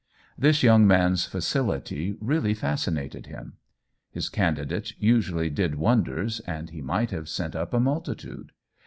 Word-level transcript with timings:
This 0.35 0.63
young 0.63 0.87
man's 0.87 1.25
facility 1.27 2.17
really 2.19 2.55
fascinated 2.55 3.27
him. 3.27 3.57
His 4.09 4.29
candidates 4.29 4.93
usually 4.97 5.51
did 5.51 5.75
wonders, 5.75 6.39
and 6.39 6.71
he 6.71 6.81
might 6.81 7.11
have 7.11 7.29
sent 7.29 7.55
up 7.55 7.71
a 7.71 7.79
multitude. 7.79 8.51